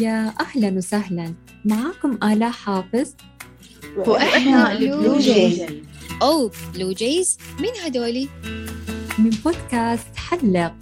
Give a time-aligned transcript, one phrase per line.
[0.00, 1.34] يا أهلا وسهلا.
[1.64, 3.08] معاكم آلاء حافظ
[3.96, 5.62] وإحنا البلو جيز.
[6.22, 7.38] أوه بلو جيز.
[7.60, 8.28] مين هدولي؟
[9.18, 10.74] من بودكاست حلق.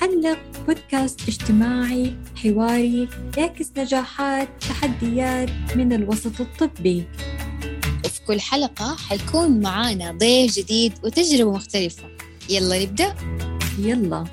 [0.00, 7.04] حلق بودكاست اجتماعي حواري يعكس نجاحات تحديات من الوسط الطبي.
[8.04, 12.04] وفي كل حلقة حيكون معانا ضيف جديد وتجربة مختلفة.
[12.50, 13.14] يلا نبدأ؟
[13.78, 14.24] يلا.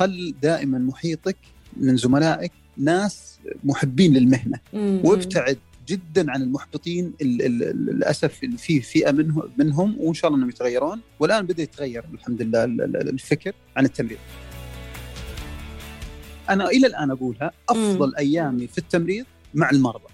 [0.00, 1.36] خل دائما محيطك
[1.76, 4.58] من زملائك ناس محبين للمهنة.
[5.04, 5.58] وابتعد
[5.88, 10.50] جدا عن المحبطين ال- ال- ال- للأسف في فئة منهم منهم وإن شاء الله إنهم
[10.50, 11.00] يتغيرون.
[11.20, 14.18] والآن بدأ يتغير الحمد لله ال- ال- الفكر عن التمريض.
[16.50, 20.08] أنا إلى الآن أقولها أفضل أيامي في التمريض مع المرضى.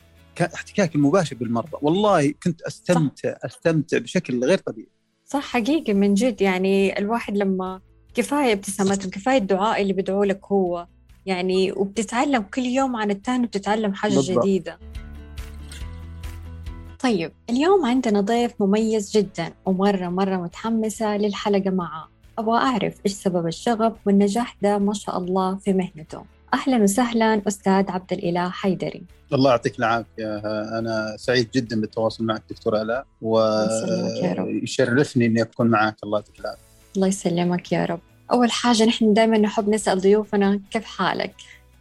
[0.54, 1.78] احتكاك المباشر بالمرضى.
[1.82, 4.88] والله كنت استمتع أستمتع بشكل غير طبيعي.
[5.24, 6.40] صح حقيقي من جد.
[6.42, 7.80] يعني الواحد لما
[8.16, 10.86] كفاية ابتسامتهم كفاية الدعاء اللي بدعوا لك هو.
[11.26, 14.38] يعني وبتتعلم كل يوم عن التاني بتتعلم حاجة بالضبط.
[14.38, 14.78] جديدة.
[17.00, 23.46] طيب اليوم عندنا ضيف مميز جدا ومرة مرة متحمسة للحلقة معاه أبغى أعرف إيش سبب
[23.46, 26.24] الشغف والنجاح ده ما شاء الله في مهنته.
[26.54, 29.02] أهلا وسهلا أستاذ عبد الإله حيدري.
[29.32, 30.36] الله يعطيك العافية.
[30.78, 34.46] أنا سعيد جدا بالتواصل معك دكتور الاء يسلمك يا رب.
[34.46, 35.96] ويشرفني إني أكون معك.
[36.04, 36.65] الله يعطيك العافية.
[36.96, 38.00] الله يسلمك يا رب.
[38.32, 41.34] أول حاجة نحن دائما نحب نسأل ضيوفنا كيف حالك؟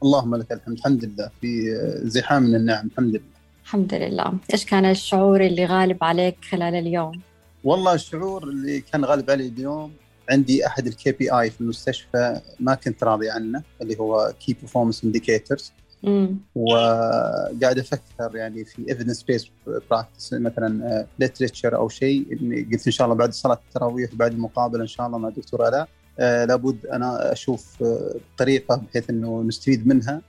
[0.03, 0.77] اللهم لك الحمد.
[0.77, 1.29] الحمد لله.
[1.41, 2.87] في زحام من النعم.
[2.87, 3.35] الحمد لله.
[3.63, 4.33] الحمد لله.
[4.53, 7.21] إيش كان الشعور اللي غالب عليك خلال اليوم؟
[7.63, 9.93] والله الشعور اللي كان غالب علي اليوم
[10.29, 15.71] عندي أحد ال KPI في المستشفى ما كنت راضي عنه اللي هو key performance indicators
[16.55, 19.51] وقاعد أفكر يعني في evidence based
[19.91, 22.25] practice مثلا literature أو شيء
[22.71, 25.87] قلت إن شاء الله بعد صلاة التراويح بعد المقابلة إن شاء الله مع الدكتور الاء
[26.19, 30.21] آه، لابد أنا أشوف آه، طريقة بحيث إنه نستفيد منها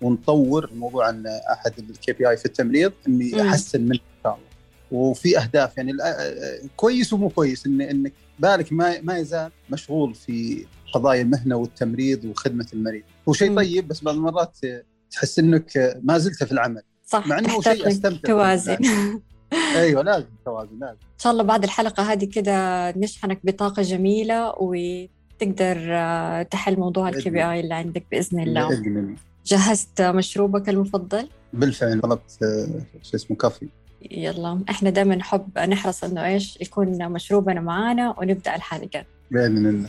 [0.00, 3.42] ونطور موضوع ان أحد ال KPI في التمريض إني.
[3.42, 4.46] أحسن منه إن شاء الله
[4.92, 10.66] وفي أهداف يعني آه، كويس ومو كويس إن إنك بالك ما ما يزال مشغول في
[10.94, 13.56] قضايا المهنة والتمريض وخدمة المريض هو شيء.
[13.56, 14.82] طيب بس بعض المرات آه،
[15.12, 16.82] تحس إنك ما زلت في العمل.
[17.06, 18.78] صح مع إنه شيء استمتع توازن.
[19.76, 20.98] أيوه لازم توازن لازم.
[21.18, 27.30] شاء الله بعد الحلقة هذه كده نشحنك بطاقة جميلة وتقدر آه، تحل موضوع بإذن الكي
[27.30, 28.68] بي آي اللي عندك بإذن الله.
[28.68, 29.16] بإذن الله.
[29.46, 33.68] جهزت مشروبك المفضل؟ بالفعل طلبت آه، شو اسمه كافي.
[34.10, 39.04] يلا إحنا دائما نحب نحرص إنه إيش يكون مشروبنا معانا ونبدأ الحلقة.
[39.30, 39.88] بإذن الله.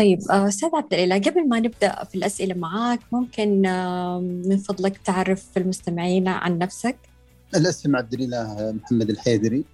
[0.00, 4.98] طيب آه، أستاذ عبد الإله قبل ما نبدأ في الأسئلة معاك ممكن آه، من فضلك
[4.98, 6.96] تعرف المستمعين عن نفسك؟
[7.56, 9.64] الاسم عبد الإله محمد الحيدري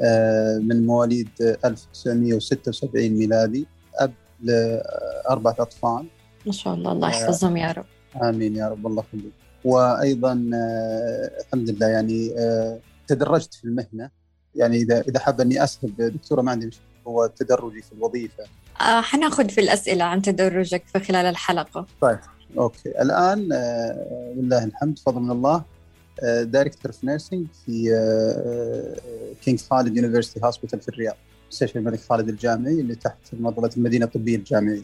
[0.00, 1.28] آه، من مواليد
[1.64, 6.06] 1976 ميلادي أب لأربعة أطفال.
[6.46, 7.86] ما شاء الله الله يحفظهم يا رب.
[8.22, 9.32] آمين يا رب الله يخليك.
[9.64, 14.10] وأيضا آه، الحمد لله يعني آه، تدرجت في المهنة.
[14.54, 18.44] يعني إذا إذا حاب أني اسهب دكتورة ما عندي مشكلة هو تدرجي في الوظيفة.
[18.80, 21.86] آه، حناخذ في الأسئلة عن تدرجك في خلال الحلقة.
[22.58, 22.88] أوكي.
[22.88, 25.62] الآن آه، لله الحمد فضل من الله.
[26.42, 27.72] director of nursing في
[29.44, 31.16] King خالد University Hospital في الرياض.
[31.50, 34.82] مستشفى الملك خالد الجامعي اللي تحت مظله المدينة الطبية الجامعية.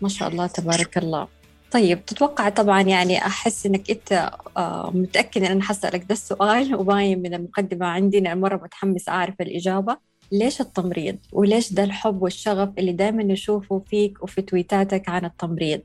[0.00, 1.28] ما شاء الله تبارك الله.
[1.72, 7.22] طيب تتوقع طبعا يعني أحس إنك أنت آه، متأكد إن أنا حسألك ده السؤال وباين
[7.22, 9.96] من المقدمة عندي إن مرة متحمس أعرف الإجابة.
[10.32, 15.80] ليش التمريض؟ وليش ده الحب والشغف اللي دائما نشوفه فيك وفي تويتاتك عن التمريض؟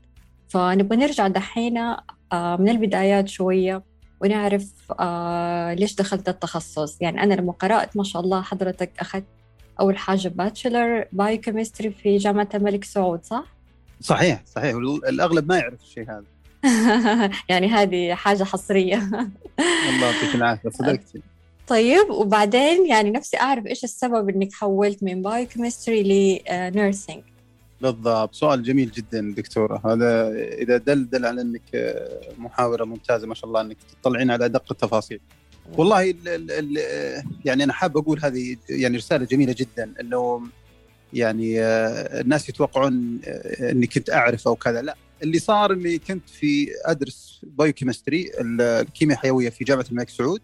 [0.48, 1.78] فنبغى نرجع دحين
[2.32, 3.82] آه، من البدايات شوية
[4.20, 9.24] ونعرف آه، ليش دخلت التخصص؟ يعني أنا لما قرأت ما شاء الله حضرتك أخذت
[9.80, 13.44] أول حاجة bachelor biochemistry في جامعة الملك سعود صح؟
[14.00, 14.74] صحيح صحيح.
[15.08, 16.24] الأغلب ما يعرف الشيء هذا.
[17.48, 18.96] يعني هذه حاجة حصرية.
[19.88, 20.70] الله يعطيك العافية.
[20.70, 21.22] صدقتي.
[21.68, 26.02] طيب وبعدين يعني نفسي أعرف إيش السبب إنك حولت من biochemistry
[26.48, 27.22] ل nursing
[27.80, 28.34] بالضبط.
[28.34, 29.80] سؤال جميل جدا دكتورة.
[29.84, 34.44] هذا إذا دل دل على أنك آه، محاورة ممتازة ما شاء الله أنك تطلعين على
[34.44, 35.20] أدق التفاصيل
[35.76, 36.78] والله ال ال ال
[37.44, 40.42] يعني أنا حاب أقول هذه يعني رسالة جميلة جدا أنه
[41.12, 44.82] يعني آه، الناس يتوقعون آه، أني كنت أعرف أو كذا.
[44.82, 50.40] لا اللي صار أني كنت في أدرس biochemistry الكيمياء الحيوية في جامعة الملك سعود.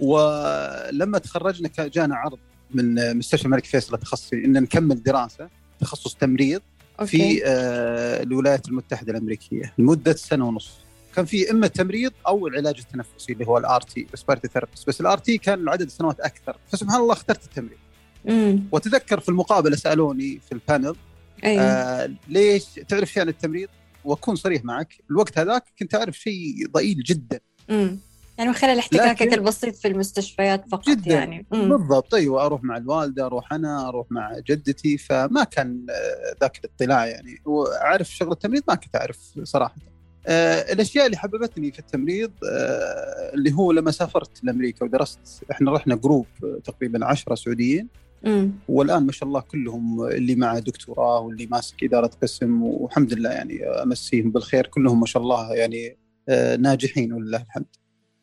[0.00, 2.38] ولما تخرجنا كان جانا عرض
[2.70, 5.48] من مستشفى الملك فيصل التخصصي إن نكمل دراسة
[5.80, 6.62] تخصص تمريض
[6.98, 7.42] في okay.
[7.46, 10.70] آه، الولايات المتحدة الأمريكية لمدة سنة ونص.
[11.16, 15.18] كان في إما التمريض أو العلاج التنفسي اللي هو ال RT respiratory therapist بس ال
[15.18, 16.56] RT كان عدد السنوات أكثر.
[16.72, 17.78] فسبحان الله اخترت التمريض.
[18.72, 20.94] واتذكر في المقابلة سألوني في ال panel
[21.44, 23.68] أيوه آه ليش تعرف شيء عن التمريض؟
[24.04, 27.40] وأكون صريح معك الوقت هذاك كنت أعرف شيء ضئيل جدا.
[27.70, 27.98] امم
[28.38, 31.14] يعني من خلال احتكاكك البسيط في المستشفيات فقط جداً.
[31.14, 31.46] يعني.
[31.52, 36.58] امم بالضبط أيوه أروح مع الوالدة أروح أنا أروح مع جدتي فما كان آه، ذاك
[36.64, 37.38] الاطلاع يعني.
[37.44, 39.74] وأعرف شغل التمريض ما كنت أعرف صراحة.
[40.26, 45.18] آه، الأشياء اللي حببتني في التمريض آه، اللي هو لما سافرت لأمريكا ودرست
[45.50, 46.26] إحنا رحنا جروب
[46.64, 47.88] تقريبا 10 سعوديين.
[48.26, 53.30] امم والآن ما شاء الله كلهم اللي معه دكتوراه واللي ماسك إدارة قسم والحمد لله
[53.30, 55.96] يعني أمسيهم بالخير كلهم ما شاء الله يعني
[56.28, 57.66] آه، ناجحين ولله الحمد.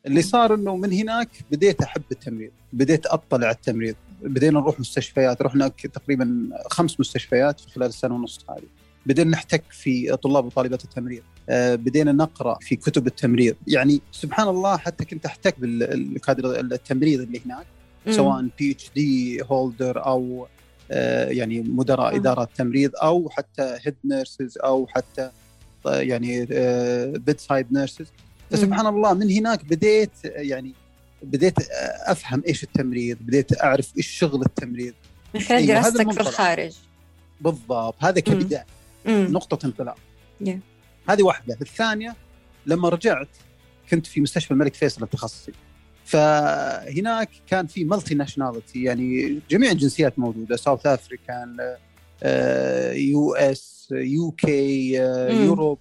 [0.06, 5.42] اللي صار إنه من هناك بديت أحب التمريض، بديت أطلع على التمريض، بدينا نروح مستشفيات،
[5.42, 8.66] رحنا تقريبا خمس مستشفيات في خلال السنة ونص هذه.
[9.06, 14.76] بدينا نحتك في طلاب وطالبات التمريض، آه، بدينا نقرأ في كتب التمريض، يعني سبحان الله
[14.76, 17.66] حتى كنت أحتك بالكادر التمريض اللي هناك
[18.10, 20.46] سواء PhD holder أو
[20.90, 22.16] آه، يعني مدراء آه.
[22.16, 25.30] ادارات تمريض أو حتى head nurses أو حتى
[25.86, 26.44] آه، يعني
[27.18, 28.06] bedside nurses
[28.50, 30.74] فسبحان الله من هناك بديت يعني
[31.22, 31.54] بديت
[32.06, 34.94] أفهم إيش التمريض بديت أعرف إيش شغل التمريض.
[35.34, 36.20] من خلال أيوة، دراستك في.
[36.20, 36.72] الخارج.
[37.40, 38.66] بالضبط هذا كبداية.
[39.06, 39.96] نقطة انطلاق.
[40.44, 40.58] Yeah.
[41.08, 41.56] هذه واحدة.
[41.60, 42.16] الثانية
[42.66, 43.28] لما رجعت
[43.90, 45.52] كنت في مستشفى الملك فيصل التخصصي.
[46.04, 50.56] فهناك كان في multinationality يعني جميع الجنسيات موجودة.
[50.56, 51.76] South African
[52.92, 54.92] US UK.
[55.44, 55.78] Europe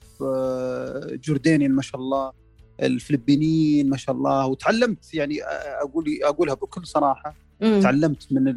[1.24, 2.45] جوردانيين ما شاء الله.
[2.84, 5.44] الفلبينيين ما شاء الله وتعلمت يعني
[5.82, 7.36] أقول أقولها بكل صراحة.
[7.64, 8.54] امم تعلمت من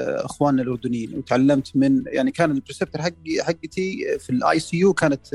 [0.00, 5.26] أخواننا الأردنيين وتعلمت من يعني كان ال preceptor حقي حقتي في ال ICU كانت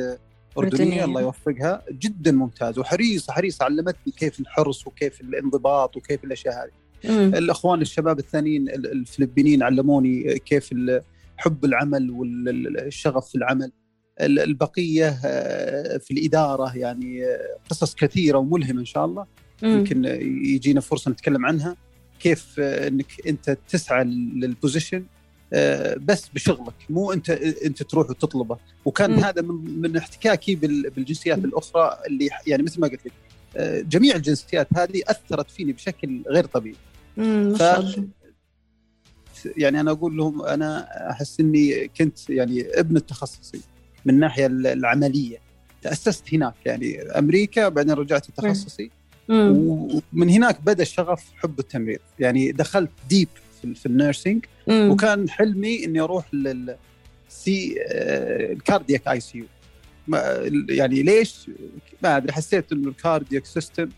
[0.58, 0.82] أردنية.
[0.84, 6.72] اردنيه الله يوفقها جدا ممتاز وحريصة حريصة علمتني كيف الحرص وكيف الانضباط وكيف الأشياء هذه.
[7.38, 10.70] الأخوان الشباب الثانيين ال- الفلبينيين علموني كيف
[11.38, 13.66] حب العمل والشغف في العمل.
[13.66, 13.72] ال-
[14.22, 19.26] البقية آه، في الإدارة يعني آه، قصص كثيرة وملهمة إن شاء الله.
[19.64, 20.06] يمكن
[20.46, 21.76] يجينا فرصة نتكلم عنها.
[22.20, 25.06] كيف آه، إنك أنت تسعى للبوزيشن
[25.98, 26.74] بس بشغلك.
[26.90, 28.58] مو أنت أنت تروح وتطلبه.
[28.86, 29.20] وكان مم.
[29.20, 33.12] هذا من, من احتكاكي بال- بالجنسيات الأخرى اللي يعني مثل ما قلت لك
[33.86, 36.76] جميع الجنسيات هذه أثرت فيني بشكل غير طبيعي.
[37.56, 38.00] ف-
[39.58, 43.62] يعني أنا أقول لهم أنا أحس إني كنت يعني ابن التخصصي
[44.06, 45.38] من الناحيه العملية.
[45.82, 48.92] تأسست هناك يعني أمريكا بعدين رجعت التخصصي
[49.30, 49.58] امم
[50.14, 52.00] ومن هناك بدأ الشغف حب التمريض.
[52.20, 53.28] يعني دخلت deep
[53.62, 54.46] في, في ال nursing.
[54.70, 56.76] وكان حلمي إني أروح لل
[57.30, 57.76] C
[58.52, 59.46] ال cardiac ICU
[60.70, 61.50] يعني ليش؟
[62.04, 63.90] ما أدري حسيت إنه ال cardiac system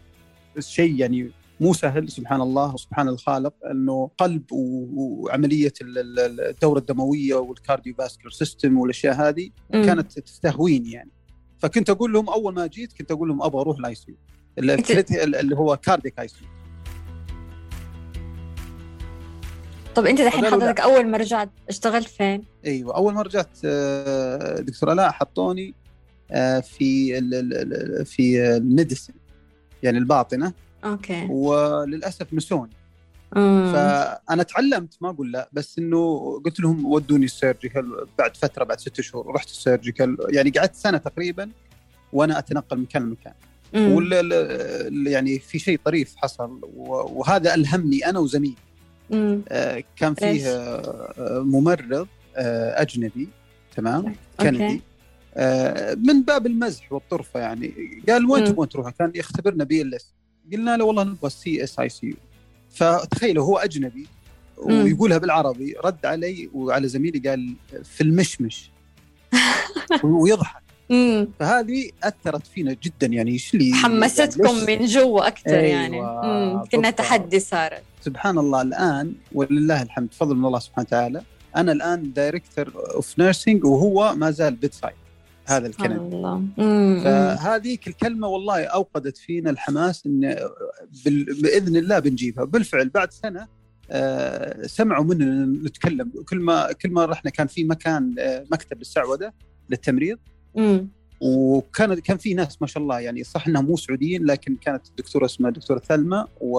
[0.60, 7.36] شيء يعني مو سهل سبحان الله وسبحان الخالق إنه قلب وعملية ال- ال- الدورة الدموية
[7.36, 11.12] وال cardiovascular system والأشياء هذه كانت تستهويني يعني
[11.60, 14.16] فكنت أقول لهم أول ما جيت كنت أقول لهم أبغى أروح ال IC
[14.58, 16.46] اللي هو cardiac IC
[19.96, 20.46] طب أنت دحين.
[20.46, 25.74] حضرتك أول ما رجعت اشتغلت فين؟ أيوه أول ما رجعت آه، دكتور الاء حطوني
[26.32, 29.14] آه، في ال- في ال medicine
[29.84, 30.54] يعني الباطنة
[30.86, 31.28] okay.
[31.30, 32.72] وللأسف نسوني
[33.38, 38.64] امم فأنا تعلمت ما أقول لا بس إنه قلت لهم ودوني ال surgical بعد فترة
[38.64, 40.18] بعد ست شهور رحت ال surgical.
[40.30, 41.50] يعني قعدت سنة تقريبا
[42.14, 43.34] وأنا أتنقل من مكان لمكان
[43.74, 48.56] ال- يعني في شيء طريف حصل وهذا ألهمني أنا وزميلي.
[49.14, 53.28] آه، كان؟ فيه آه، آه، ممرض آه، أجنبي
[53.76, 54.16] تمام.
[54.40, 54.82] كندي.
[55.36, 57.74] آه، من باب المزح والطرفة يعني.
[58.10, 58.44] قال وين.
[58.46, 60.14] تبغون تروحون؟ كان يختبرنا BLS.
[60.52, 62.16] قلنا له والله نبغى سي اس اي سي يو
[62.70, 64.08] فتخيلوا هو أجنبي.
[64.58, 68.72] ويقولها بالعربي رد علي وعلى زميلي قال في المشمش
[70.04, 70.62] ويضحك.
[71.40, 76.68] فهذه أثرت فينا جدا يعني إيش اللي حمستكم يعني من جوا أكثر أيوة، يعني.
[76.72, 76.90] كنا.
[76.90, 81.22] تحدي صارت سبحان الله الآن ولله الحمد فضل من الله سبحانه وتعالى
[81.56, 84.96] أنا الآن director of nursing وهو ما زال bedside
[85.48, 86.44] هذا الكندي الله.
[87.04, 90.36] فهذيك الكلمة والله أوقدت فينا الحماس إن
[91.44, 92.44] بإذن الله بنجيبها.
[92.44, 93.48] بالفعل بعد سنة
[93.92, 96.12] آه، سمعوا مننا نتكلم.
[96.30, 99.34] كل ما كل ما رحنا كان في مكان آه، مكتب السعودة
[99.70, 100.18] للتمريض.
[101.22, 105.26] وكان كان في ناس ما شاء الله يعني صح إنهم مو سعوديين لكن كانت الدكتورة
[105.26, 106.58] اسمها الدكتورة ثلمى و...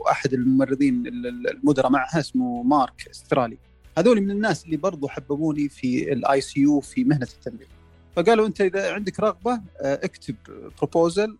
[0.00, 3.58] وأحد الممرضين ال- ال- المدراء معها اسمه مارك استرالي.
[3.98, 7.68] هذول من الناس اللي برضو حببوني في ال ICU في مهنة التمريض
[8.16, 9.60] فقالوا أنت إذا عندك رغبة آه،
[10.04, 10.34] اكتب
[10.78, 11.36] proposal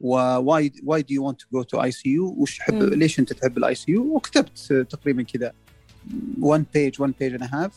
[0.00, 2.74] و why why do you want to go to ICU وش تحب.
[2.82, 5.52] ليش أنت تحب ال ICU وكتبت تقريبا كذا
[6.40, 7.72] 1 page 1 page and half.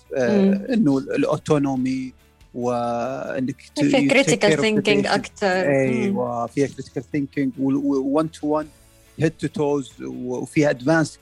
[0.74, 2.14] إنه ال autonomy
[2.54, 5.08] وانك ت- في you take critical thinking.
[5.08, 8.68] أكثر أيوه فيها critical thinking 1 to 1
[9.20, 11.20] head to toes وفيها advanced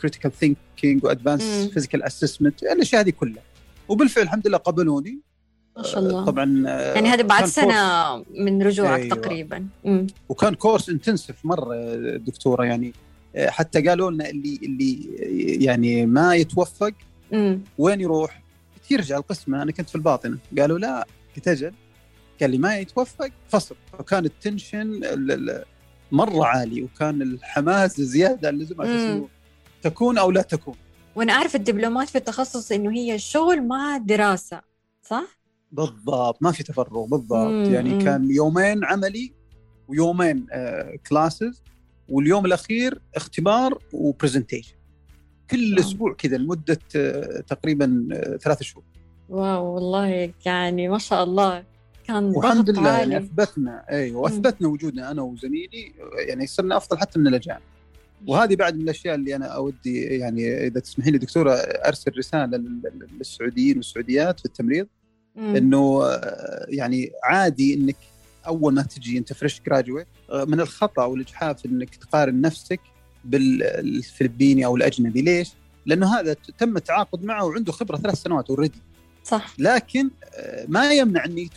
[0.00, 1.42] critical thinking و advanced.
[1.74, 3.42] physical assessment الأشياء هذه كلها
[3.88, 5.18] وبالفعل الحمد لله قبلوني
[5.76, 9.16] ما شاء الله طبعا يعني هذا بعد سنة من رجوعك أيوة.
[9.16, 10.06] تقريبا مم.
[10.28, 11.74] وكان course intensive مرة
[12.16, 12.92] دكتورة يعني
[13.36, 15.08] حتى قالوا لنا اللي اللي
[15.64, 16.92] يعني ما يتوفق
[17.32, 17.60] مم.
[17.78, 18.42] وين يروح؟
[18.90, 21.06] يرجع القسم أنا كنت في الباطنة قالوا لا
[21.36, 21.72] قلت أجل
[22.40, 25.64] قال لي ما يتوفق فصل وكان ال tension ال- ال-
[26.12, 29.24] مرة عالي وكان الحماس زيادة عن اللزوم على
[29.82, 30.74] تكون أو لا تكون.
[31.16, 34.60] وأنا أعرف الدبلومات في التخصص إنه هي شغل مع دراسة
[35.02, 35.24] صح؟
[35.72, 36.42] بالضبط.
[36.42, 37.50] ما في تفرغ بالضبط.
[37.50, 38.04] مم، يعني.
[38.04, 39.32] كان يومين عملي
[39.88, 41.62] ويومين آه classes
[42.08, 44.74] واليوم الأخير اختبار و presentation
[45.50, 45.80] كل wow.
[45.80, 48.84] أسبوع كذا لمدة آه تقريبا آه ثلاث شهور.
[49.28, 51.64] wow والله يعني ما شاء الله.
[52.06, 53.16] كان والحمد لله يعني عالي.
[53.26, 57.60] أثبتنا أيوه وأثبتنا وجودنا أنا وزميلي يعني صرنا أفضل حتى من الأجانب.
[58.26, 63.08] وهذه بعد من الأشياء اللي أنا أودي يعني إذا تسمحي لي دكتورة أرسل رسالة لل-
[63.18, 64.86] للسعوديين والسعوديات في التمريض.
[65.38, 67.96] إنه آه، يعني عادي إنك
[68.46, 72.80] أول ما تجي أنت fresh graduate من الخطأ والإجحاف إنك تقارن نفسك
[73.24, 75.22] بالفلبيني أو الأجنبي.
[75.22, 75.50] ليش؟
[75.86, 78.78] لأنه هذا تم التعاقد معه وعنده خبرة ثلاث سنوات already
[79.24, 79.54] صح.
[79.58, 81.50] لكن آه، ما يمنع اني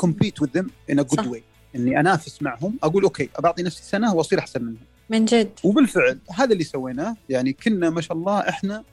[0.00, 0.96] compete with them in.
[0.96, 1.42] good way
[1.76, 4.76] إني أنافس معهم أقول okay بعطي نفسي سنة وأصير أحسن منهم
[5.10, 8.84] من جد وبالفعل هذا اللي سويناه يعني كنا ما شاء الله إحنا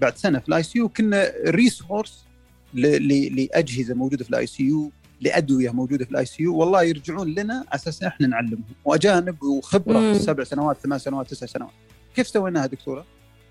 [0.00, 2.24] بعد سنة في ال ICU كنا resource
[2.74, 4.90] لأجهزة موجودة في ال ICU
[5.20, 10.14] لأدوية موجودة في ال ICU والله يرجعون لنا على أساس إحنا نعلمهم وأجانب وخبرة مم.
[10.18, 11.72] سبع سنوات ثمان سنوات تسع سنوات
[12.16, 13.04] كيف سويناها دكتورة؟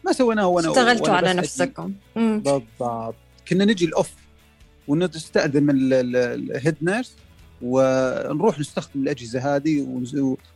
[0.05, 1.33] ما سويناها وأنا اشتغلتوا على.
[1.33, 1.93] نفسكم.
[2.15, 3.15] بالضبط
[3.47, 4.11] كنا نجي ال off
[4.89, 7.15] ونستأذن من ال head nurse
[7.61, 10.01] ونروح نستخدم الأجهزة هذه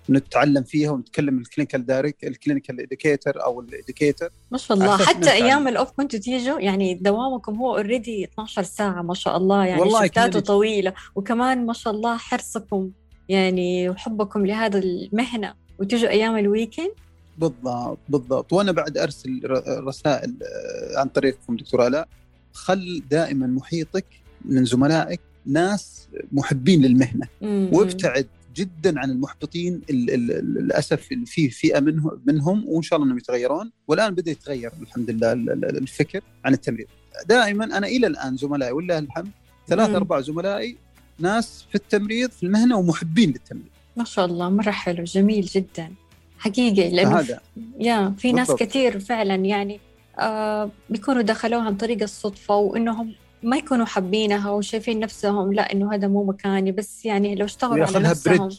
[0.10, 4.98] ونتعلم فيها ونتكلم ال clinical direct ال clinical educator أو ال educator ما شاء الله.
[4.98, 5.44] حتى نتعلم.
[5.44, 9.66] أيام ال off كنتوا تيجوا؟ يعني دوامكم هو already 12 ساعة ما شاء الله.
[9.66, 10.40] يعني والله شفتاته.
[10.40, 10.94] طويلة.
[11.16, 12.92] وكمان ما شاء الله حرصكم
[13.30, 15.54] يعني وحبكم لهذا المهنة.
[15.80, 16.92] وتجوا أيام الويكند
[17.38, 18.54] بالضبط بالضبط.
[18.54, 22.08] وأنا بعد أرسل رسائل آه، عن طريقكم دكتور ألاء.
[22.54, 24.06] خل دائما محيطك
[24.46, 27.28] من زملائك ناس محبين للمهنة.
[27.74, 33.06] وابتعد جدا عن المحبطين ال- ال- ال- للأسف في فئة منهم منهم وإن شاء الله
[33.08, 36.88] إنهم يتغيرون والآن بدأ يتغير الحمد لله ال- ال- الفكر عن التمريض
[37.30, 39.30] دائما أنا إلى الآن زملائي ولله الحمد
[39.68, 39.90] ثلاث.
[39.90, 40.78] أربع زملائي
[41.20, 45.92] ناس في التمريض في المهنة ومحبين للتمريض ما شاء الله مرة حلو جميل جدا
[46.38, 47.40] حقيقي لأنه فهذا
[47.80, 48.64] يا في ناس بالضبط.
[48.70, 49.80] كثير فعلا يعني
[50.20, 56.08] آه بيكونوا دخلوها عن طريق الصدفة وإنهم ما يكونوا حابينها وشايفين نفسهم لا إنه هذا
[56.08, 58.38] مو مكاني بس يعني لو اشتغلوا على نفسهم.
[58.38, 58.58] بريدج.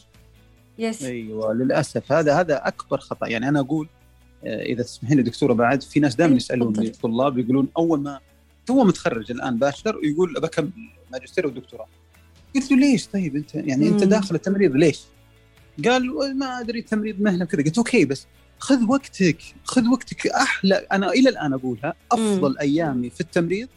[0.79, 2.11] يس أيوه للأسف.
[2.11, 3.27] هذا هذا أكبر خطأ.
[3.27, 3.87] يعني أنا أقول
[4.45, 6.87] آه، إذا تسمحين لي دكتورة بعد في ناس دائما يسألوني تفضل.
[6.87, 8.19] الطلاب يقولون أول ما
[8.65, 10.69] تو متخرج الآن bachelor ويقول بكمل
[11.11, 11.87] ماجستير ودكتوراه.
[12.55, 14.09] قلت له ليش؟ طيب أنت يعني أنت مم.
[14.09, 15.01] داخل التمريض ليش؟
[15.85, 18.27] قال ما أدري التمريض مهنة كذا قلت أوكي بس
[18.59, 20.75] خذ وقتك خذ وقتك أحلى.
[20.75, 23.67] أنا إلى الآن أقولها أفضل أيامي في التمريض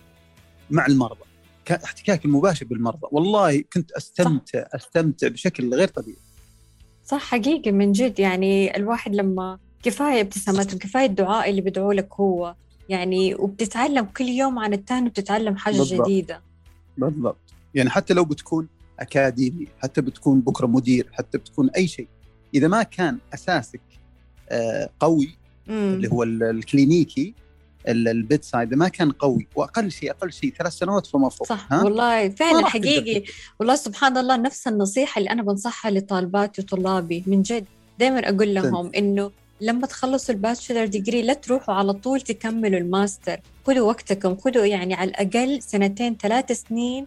[0.71, 1.21] مع المرضى.
[1.65, 3.07] ك- احتكاك المباشر بالمرضى.
[3.13, 6.17] والله كنت أستمتع أستمتع بشكل غير طبيعي.
[7.07, 8.19] صح حقيقي من جد.
[8.19, 12.55] يعني الواحد لما كفاية ابتسامتهم كفاية الدعاء اللي بيدعوا لك هو
[12.89, 16.07] يعني وبتتعلم كل يوم عن التاني بتتعلم حاجة بالضبط.
[16.09, 16.43] جديدة.
[16.99, 17.37] بالضبط.
[17.75, 18.69] يعني حتى لو بتكون
[19.01, 22.09] أكاديمي حتى بتكون بكرة مدير حتى بتكون أي شيء
[22.55, 23.81] إذا ما كان أساسك
[24.51, 25.31] آه، قوي
[25.67, 25.75] مم.
[25.95, 27.35] اللي هو ال- الكلينيكي ال-
[27.88, 31.85] البيت سايد ما كان قوي وأقل شيء أقل شيء ثلاث سنوات فما فوق صح ها؟
[31.85, 33.25] والله فعلا حقيقي.
[33.61, 37.64] والله سبحان الله نفس النصيحة اللي أنا بنصحها لطالباتي وطلابي من جد.
[37.99, 39.30] دائما أقول لهم إنه
[39.61, 43.40] لما تخلصوا ال bachelor degree لا تروحوا على طول تكملوا الماستر.
[43.66, 47.07] خذوا وقتكم خذوا يعني على الأقل سنتين ثلاث سنين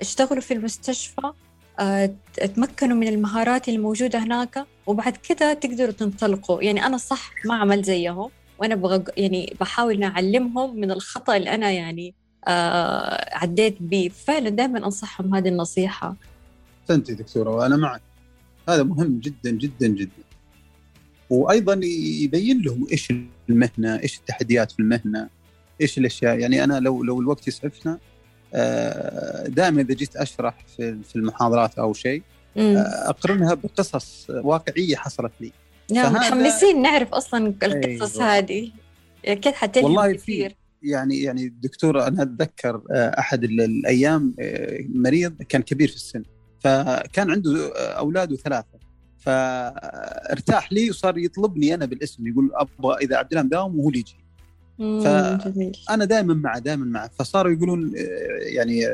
[0.00, 1.32] اشتغلوا في المستشفى
[1.78, 2.14] آه،
[2.54, 6.62] تمكنوا من المهارات الموجودة هناك وبعد كده تقدروا تنطلقوا.
[6.62, 8.30] يعني أنا صح ما عملت زيهم.
[8.58, 9.02] وأنا بغ...
[9.16, 12.14] يعني بحاول إني أعلمهم من الخطأ اللي أنا يعني
[12.48, 14.08] آه عديت بيه.
[14.08, 16.16] فعلا دائما أنصحهم هذه النصيحة.
[16.82, 18.02] احسنتي دكتورة وأنا معك.
[18.68, 20.22] هذا مهم جدا جدا جدا.
[21.30, 21.80] وأيضا
[22.22, 23.12] يبين لهم إيش
[23.50, 25.28] المهنة إيش التحديات في المهنة
[25.80, 26.38] إيش الأشياء.
[26.38, 27.98] يعني أنا لو لو الوقت يسعفنا
[29.48, 32.22] دائما إذا جيت أشرح في المحاضرات أو شيء
[32.56, 32.74] مم.
[32.86, 35.52] أقرنها بقصص واقعية حصلت لي.
[35.92, 38.38] نعم متحمسين نعرف أصلا القصص أيوة.
[38.38, 38.70] هذه.
[39.24, 40.56] أكيد حتلهم والله في كثير.
[40.82, 46.22] يعني يعني دكتور أنا أتذكر آه، أحد ال- الأيام آه، مريض كان كبير في السن
[46.60, 48.78] فكان عنده آه، أولاده ثلاثة
[49.18, 54.16] فارتاح لي وصار يطلبني أنا بالاسم يقول أبغى إذا عبد الله مداوم وهو اللي يجي.
[54.78, 55.76] مم، ف- جميل.
[55.90, 57.10] أنا دائما معه دائما معه.
[57.18, 57.92] فصاروا يقولون
[58.40, 58.84] يعني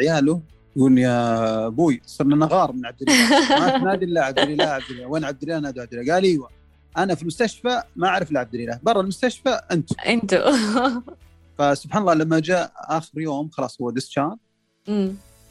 [0.00, 0.42] عياله
[0.76, 3.28] يقولون يا أبوي صرنا نغار من عبد الله.
[3.60, 5.06] ما تنادي الا عبد الله عبد الله.
[5.06, 6.14] وين عبد الله؟ نادوا عبد الله.
[6.14, 6.50] قال أيوه.
[6.98, 8.80] أنا في المستشفى ما أعرف الا عبد الله.
[8.82, 10.50] برا المستشفى أنتم أنتوا
[11.58, 14.36] فسبحان الله لما جاء آخر يوم خلاص هو ديسشارج.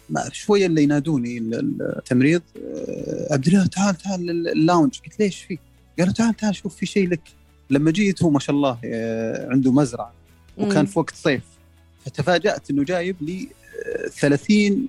[0.10, 5.00] ما شوية اللي ينادوني ال- ال- التمريض آه، عبد الله تعال تعال ال- ال lounge
[5.06, 5.60] قلت ليش في؟
[6.00, 7.22] قالوا تعال تعال شوف في شيء لك.
[7.70, 10.14] لما جيت هو ما شاء الله آه، عنده مزرعة
[10.58, 10.86] وكان.
[10.86, 11.44] في وقت صيف.
[12.06, 13.50] فتفاجأت إنه جايب لي
[14.20, 14.88] 30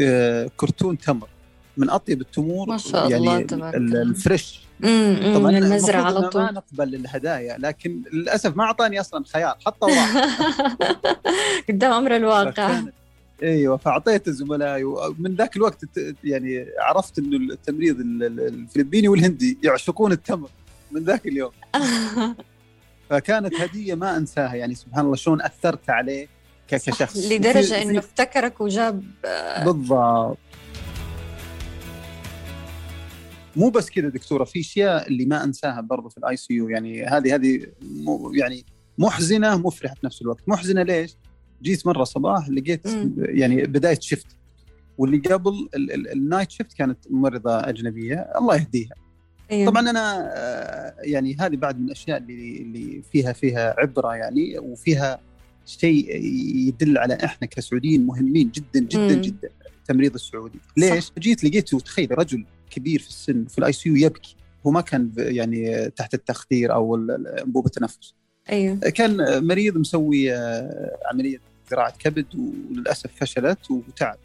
[0.00, 1.28] آه، كرتون تمر.
[1.76, 3.74] من أطيب التمور ما شاء يعني الله ال- تبارك.
[3.76, 4.60] ال fresh.
[4.80, 6.42] مم، طبعا من المفروض على إنه ما طول.
[6.42, 10.14] نقبل الهدايا لكن للأسف ما أعطاني أصلا خيار حطه وراح
[11.68, 12.80] قدام أمر الواقع.
[13.42, 15.84] إيوه فأعطيت زملائي ومن ذاك الوقت
[16.24, 20.48] يعني عرفت إنه التمريض ال- ال- الفلبيني والهندي يعشقون التمر
[20.92, 21.50] من ذاك اليوم.
[23.10, 26.28] فكانت هدية ما أنساها يعني سبحان الله شلون أثرت عليه.
[26.78, 27.16] كشخص.
[27.32, 30.38] لدرجة إنه افتكرك وجاب آه، بالضبط.
[33.56, 37.34] مو بس كذا دكتورة في أشياء اللي ما أنساها برضو في ال ICU يعني هذه
[37.34, 38.64] هذه مو- يعني
[38.98, 40.40] محزنة مفرحة في نفس الوقت.
[40.48, 41.16] محزنة ليش؟
[41.62, 42.86] جيت مرة صباح لقيت.
[43.18, 44.26] يعني بداية شفت
[44.98, 48.14] واللي قبل ال- ال- ال night shift كانت ممرضه أجنبية.
[48.38, 48.90] الله يهديها.
[49.50, 49.70] أيوه.
[49.70, 55.20] طبعا أنا آه، يعني هذه بعد من الأشياء اللي اللي فيها فيها عبرة يعني وفيها
[55.78, 56.16] شيء
[56.68, 59.20] يدل على إحنا كسعوديين مهمين جدا جدا مم.
[59.20, 59.48] جدا
[59.80, 60.58] التمريض السعودي.
[60.76, 61.18] ليش؟ صح.
[61.18, 64.36] جيت لقيته تخيل رجل كبير في السن في ال IC يبكي.
[64.66, 66.94] هو ما كان يعني تحت التخدير أو
[67.38, 68.14] انبوبه التنفس
[68.50, 68.76] أيوه.
[68.76, 72.26] كان مريض مسوي آه، عملية زراعة كبد
[72.70, 74.16] وللأسف فشلت وتعب.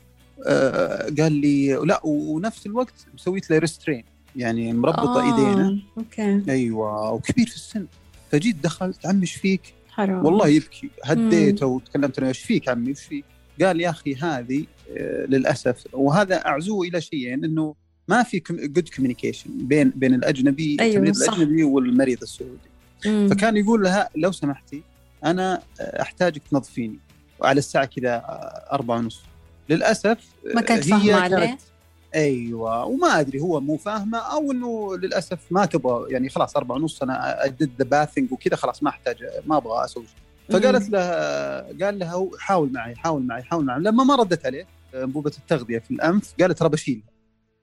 [0.47, 4.03] آه، قال لي لا ونفس الوقت مسويت له restrain
[4.35, 6.43] يعني مربطة آه، ايدينه أوكي.
[6.49, 7.85] أيوه وكبير في السن.
[8.31, 9.61] فجيت دخلت عمي إيش فيك؟
[9.95, 13.25] حرام والله يبكي هديته وتكلمت أنا إيش فيك عمي إيش فيك؟
[13.61, 14.65] قال يا أخي هذه
[14.97, 17.75] آه، للأسف وهذا أعزوه إلى شيئين إنه
[18.07, 21.33] ما في جود communication بين بين الأجنبي أيوة، التمريض صح.
[21.33, 22.69] الأجنبي والمريض السعودي
[23.05, 23.27] مم.
[23.27, 24.83] فكان يقول لها لو سمحتي
[25.25, 26.99] أنا أحتاجك تنظفيني
[27.39, 28.23] وعلى الساعة كذا
[28.71, 29.21] أربعة ونص
[29.69, 30.17] للأسف
[30.55, 31.57] ما كانت كانت- عليه؟
[32.15, 32.85] أيوه.
[32.85, 37.45] وما أدري هو مو فاهمة أو إنه للأسف ما تبغى يعني خلاص أربعة ونص أنا
[37.45, 40.05] I did the bathing وكذا خلاص ما أحتاج ما أبغى أسوي.
[40.05, 40.99] شيء فقالت له
[41.85, 43.79] قال لها حاول معي حاول معي حاول معي.
[43.79, 47.09] لما ما ردت عليه أنبوبة التغذية في الأنف قالت ترى بشيلها.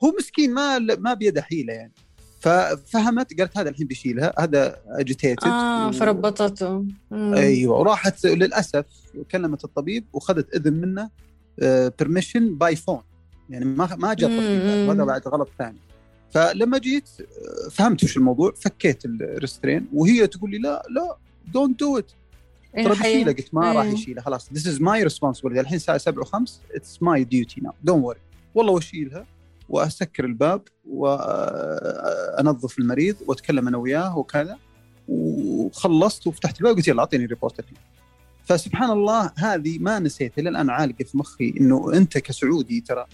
[0.04, 1.92] هو مسكين ما ما بيده حيلة يعني.
[2.40, 6.84] ففهمت قالت هذا الحين بيشيلها هذا agitated آه فربطته.
[7.10, 7.34] مم.
[7.34, 7.78] أيوه.
[7.78, 8.84] وراحت للأسف
[9.30, 11.10] كلمت الطبيب واخذت إذن منه
[11.98, 13.00] permission by phone
[13.50, 14.90] يعني ما ما جاء تطبيق.
[14.90, 15.78] هذا بعد غلط ثاني.
[16.30, 21.16] فلما جيت آه، فهمت وش الموضوع فكيت ال restrain وهي تقول لي لا لا
[21.52, 22.12] don't do it
[22.74, 22.88] ترى.
[22.88, 23.92] بشيله قلت ما راح إيه.
[23.92, 24.52] يشيلها خلاص.
[24.52, 28.18] this is my responsibility الحين الساعة 7 و5 it's my duty now don't worry
[28.54, 29.26] والله واشيلها
[29.68, 34.58] وأسكر الباب وانظف المريض وأتكلم أنا وياه وكذا.
[35.08, 37.76] وخلصت وفتحت الباب قلت يلا أعطيني report الحين.
[38.44, 43.06] فسبحان الله هذه ما نسيت إلى الان عالقة في مخي إنه أنت كسعودي ترى آه،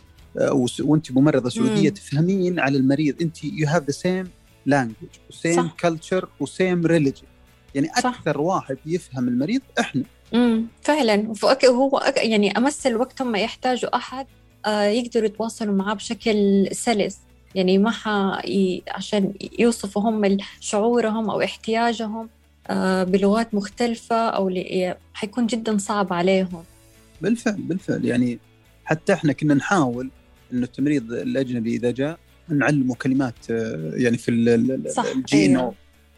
[0.81, 1.94] وانت ممرضة سعودية مم.
[1.94, 3.22] تفهمين على المريض.
[3.22, 4.31] انت you have the same
[4.66, 4.94] language
[5.31, 5.74] و same صح.
[5.81, 7.22] culture و same religion
[7.74, 8.07] يعني صح.
[8.18, 10.03] أكثر واحد يفهم المريض إحنا.
[10.35, 11.29] امم فعلا.
[11.29, 14.27] وفك- هو أك- يعني أمس الوقت هم يحتاجوا أحد
[14.66, 17.18] آه، يقدروا يتواصلوا معاه بشكل سلس.
[17.55, 18.09] يعني ما ح...
[18.88, 22.29] عشان يوصفوا هم شعورهم أو احتياجهم
[22.70, 24.94] آه، بلغات مختلفة أو ل...
[25.14, 26.64] حيكون جدا صعب عليهم.
[27.20, 28.05] بالفعل بالفعل.
[28.05, 28.38] يعني
[28.85, 30.11] حتى إحنا كنا نحاول
[30.52, 35.74] إنه التمريض الأجنبي إذا جاء نعلمه كلمات آه، يعني في الجينو أيوه.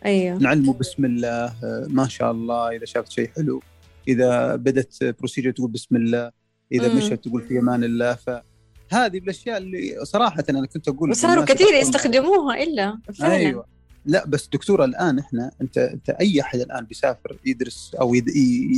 [0.07, 0.39] أيوه.
[0.39, 3.63] نعلمه بسم الله آه، ما شاء الله إذا شافت شيء حلو.
[4.09, 6.31] إذا بدت procedure تقول بسم الله
[6.73, 6.97] إذا مم.
[6.97, 8.15] مشت تقول في أمان الله.
[8.15, 13.35] فهذه بالاشياء اللي صراحة أنا كنت أقول وصاروا كثير يستخدموها إلا فعلا.
[13.35, 13.65] أيوه.
[14.07, 18.15] لا بس دكتورة الآن إحنا أنت أنت أي أحد الآن بيسافر يدرس أو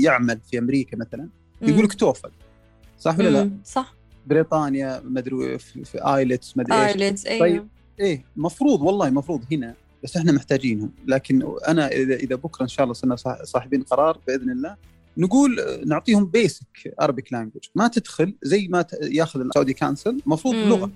[0.04, 1.28] يعمل في أمريكا مثلا
[1.62, 2.30] يقول لك TOEFL
[2.98, 4.01] صح ولا لا؟ صح.
[4.26, 6.96] بريطانيا مدري في, في IELTS مدري إيش.
[7.02, 7.40] IELTS أيوه.
[7.40, 7.68] طيب.
[8.00, 10.90] إيه المفروض والله المفروض هنا بس إحنا محتاجينهم.
[11.06, 14.76] لكن أنا إذا إذا بكرة إن شاء الله صرنا صاح- صاحبين قرار بإذن الله
[15.16, 20.68] نقول آه، نعطيهم basic Arabic language ما تدخل زي ما ياخذ السعودي council المفروض مم.
[20.68, 20.90] لغة.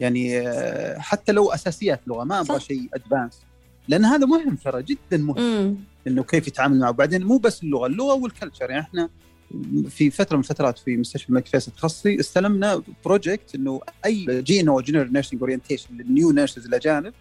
[0.00, 2.60] يعني آه، حتى لو أساسيات لغة ما أبغى.
[2.60, 3.40] شيء advance
[3.88, 5.38] لأن هذا مهم ترى جدا مهم.
[5.38, 6.90] امم إنه كيف يتعامل معه.
[6.90, 9.08] وبعدين مو بس اللغة اللغة وال culture يعني إحنا
[9.88, 14.68] في فترة من الفترات في مستشفى الملك فيصل التخصصي استلمنا project إنه أي جي ان
[14.68, 17.12] أو general nursing orientation لل new nurses الاجانب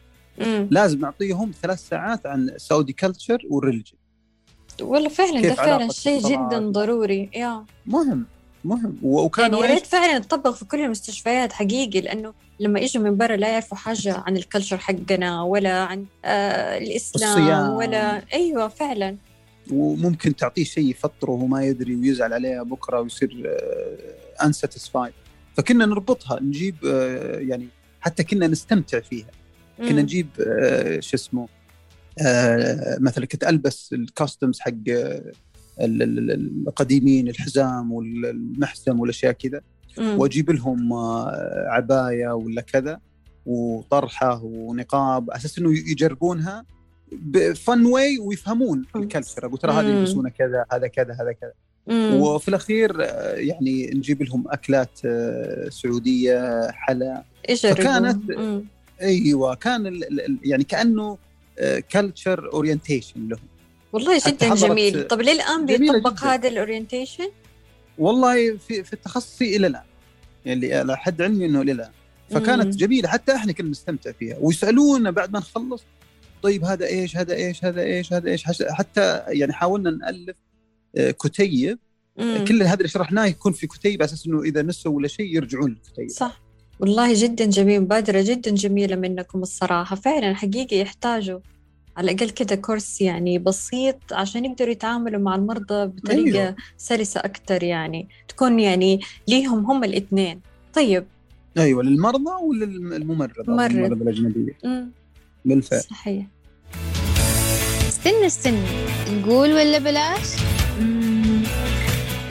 [0.72, 3.98] لازم نعطيهم ثلاث ساعات عن السعودي culture وال religion
[4.82, 8.26] والله فعلا ده فعلا شيء؟ جدا ضروري يا مهم
[8.66, 13.18] مهم و- يعني يا؟ ريت فعلا يتطبق في كل المستشفيات حقيقي لأنه لما يجوا من
[13.18, 17.70] برا لا يعرفوا حاجة عن ال culture حقنا ولا عن آه الإسلام الصيام.
[17.70, 19.18] ولا أيوه فعلا
[19.72, 23.58] وممكن تعطيه شيء يفطره وما يدري ويزعل عليها بكرة ويصير
[24.44, 25.14] انساتيسفايد
[25.58, 27.68] فكنا نربطها نجيب آه، يعني
[28.02, 29.28] حتى كنا نستمتع فيها
[29.78, 30.02] كنا.
[30.02, 31.48] نجيب آه، شو اسمه
[32.26, 35.32] آه، مثلا كنت ألبس الكاستمز حق آه،
[35.82, 39.62] ال- ال- ال- القديمين الحزام والمحزم والأشياء كذا.
[40.00, 43.00] وأجيب لهم آه، عباية ولا كذا
[43.46, 46.66] وطرحة ونقاب أساس إنه يجربونها
[47.22, 48.86] ب fun way ويفهمون.
[48.96, 49.90] ال culture أقول ترى هذا.
[49.90, 51.54] يلبسونه كذا هذا كذا هذا كذا.
[52.16, 57.24] وفي الأخير آه، يعني نجيب لهم أكلات آه، سعودية حلا.
[57.64, 58.66] فكانت- مم.
[59.02, 61.18] أيوه كان ال- ال- يعني كأنه
[61.92, 63.40] culture orientation لهم
[63.94, 66.24] والله جدا جميل طب جميلة بيطبق.
[66.24, 67.30] هذا ال orientation
[67.98, 69.84] والله في في تخصصي إلى الآن
[70.46, 71.90] يعني على حد علمي إنه إلى الآن
[72.30, 72.70] فكانت مم.
[72.72, 75.84] جميلة حتى إحنا كنا نستمتع فيها ويسألونا بعد ما نخلص
[76.44, 80.38] طيب هذا إيش هذا إيش هذا إيش هذا إيش حتى يعني حاولنا نألف
[80.96, 81.80] آه، كتيب.
[82.18, 82.46] مم.
[82.48, 85.70] كل هذا اللي شرحناه يكون في كتيب على أساس إنه إذا نسوا ولا شيء يرجعون
[85.70, 86.42] للكتيب صح.
[86.80, 89.96] والله جدا جميل مبادرة جدا جميلة منكم الصراحة.
[89.96, 91.40] فعلا حقيقي يحتاجوا
[91.98, 96.56] على الأقل كده كورس يعني بسيط عشان يقدروا يتعاملوا مع المرضى بطريقة أيوة.
[96.78, 100.42] سلسة أكتر يعني تكون يعني ليهم هم الإثنين.
[100.74, 101.06] طيب.
[101.58, 104.94] أيوه للمرضى وللممرض أو ممرض.
[105.46, 105.82] بالفعل.
[105.82, 106.26] صحيح.
[107.88, 108.68] استنى استنى.
[109.10, 110.28] نقول ولا بلاش؟
[110.80, 111.44] مم.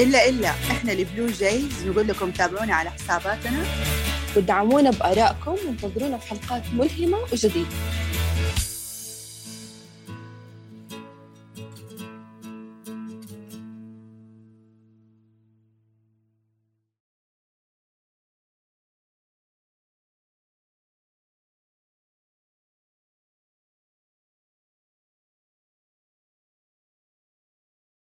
[0.01, 0.51] إلا إلا.
[0.51, 3.65] إحنا البلو جايز نقول لكم تابعونا على حساباتنا.
[4.37, 7.69] ودعمونا بآرائكم وانتظرونا في حلقات ملهمة وجديدة.